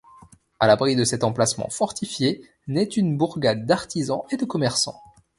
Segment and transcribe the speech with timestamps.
[0.59, 4.99] À l’abri de cet emplacement fortifié nait une bourgade d’artisans et de commerçants.